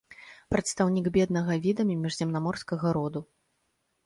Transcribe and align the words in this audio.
Прадстаўнік 0.53 1.09
беднага 1.17 1.57
відамі 1.67 1.99
міжземнаморскага 2.03 2.97
роду. 2.99 3.25